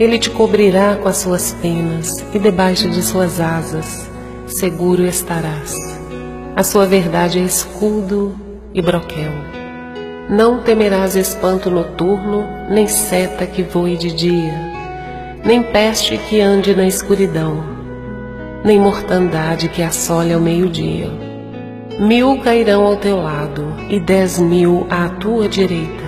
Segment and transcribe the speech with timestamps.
[0.00, 4.08] ele te cobrirá com as suas penas e debaixo de suas asas
[4.46, 5.74] seguro estarás.
[6.56, 8.34] A sua verdade é escudo
[8.72, 9.32] e broquel.
[10.30, 14.54] Não temerás espanto noturno, nem seta que voe de dia,
[15.44, 17.62] nem peste que ande na escuridão,
[18.64, 21.10] nem mortandade que assole ao meio-dia.
[21.98, 26.04] Mil cairão ao teu lado e dez mil à tua direita,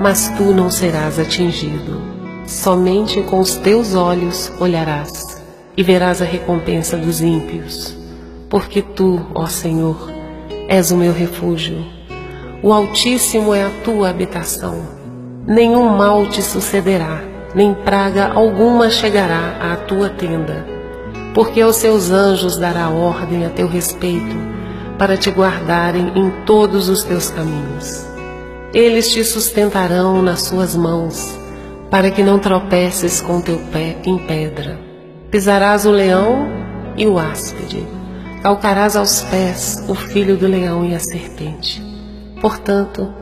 [0.00, 2.15] mas tu não serás atingido.
[2.46, 5.42] Somente com os teus olhos olharás
[5.76, 7.92] e verás a recompensa dos ímpios,
[8.48, 10.12] porque tu, ó Senhor,
[10.68, 11.84] és o meu refúgio.
[12.62, 14.80] O Altíssimo é a tua habitação.
[15.44, 17.20] Nenhum mal te sucederá,
[17.52, 20.64] nem praga alguma chegará à tua tenda,
[21.34, 24.36] porque aos seus anjos dará ordem a teu respeito,
[24.96, 28.06] para te guardarem em todos os teus caminhos.
[28.72, 31.44] Eles te sustentarão nas suas mãos
[31.90, 34.78] para que não tropeces com teu pé em pedra.
[35.30, 36.48] Pisarás o leão
[36.96, 37.86] e o áspide,
[38.42, 41.82] calcarás aos pés o filho do leão e a serpente.
[42.40, 43.12] Portanto,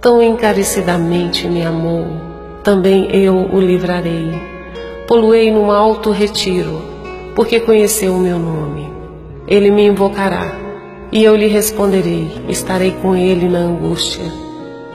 [0.00, 2.06] tão encarecidamente me amou,
[2.62, 4.30] também eu o livrarei.
[5.06, 6.82] Poluei num alto retiro,
[7.34, 8.88] porque conheceu o meu nome.
[9.48, 10.52] Ele me invocará,
[11.10, 14.24] e eu lhe responderei, estarei com ele na angústia.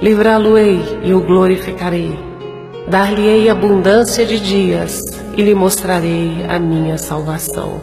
[0.01, 2.34] Livrá-lo-ei e o glorificarei
[2.87, 5.01] Dar-lhe-ei abundância de dias
[5.35, 7.81] e lhe mostrarei a minha salvação.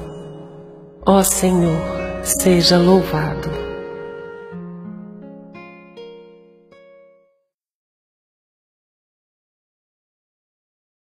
[1.04, 1.80] Ó Senhor,
[2.22, 3.61] seja louvado.